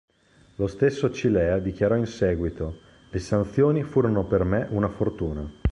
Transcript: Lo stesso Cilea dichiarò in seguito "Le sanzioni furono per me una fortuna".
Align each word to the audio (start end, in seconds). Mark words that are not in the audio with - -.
Lo 0.55 0.65
stesso 0.65 1.11
Cilea 1.13 1.59
dichiarò 1.59 1.93
in 1.95 2.07
seguito 2.07 2.79
"Le 3.11 3.19
sanzioni 3.19 3.83
furono 3.83 4.25
per 4.25 4.43
me 4.45 4.65
una 4.71 4.89
fortuna". 4.89 5.47